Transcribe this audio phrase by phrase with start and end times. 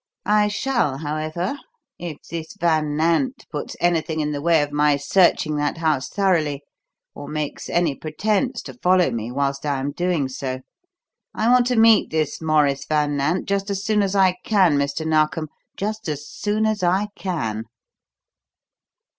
[0.25, 1.59] I shall, however,
[1.99, 6.63] if this Van Nant puts anything in the way of my searching that house thoroughly
[7.13, 10.61] or makes any pretence to follow me whilst I am doing so.
[11.35, 15.05] I want to meet this Maurice Van Nant just as soon as I can, Mr.
[15.05, 17.65] Narkom, just as soon as I can."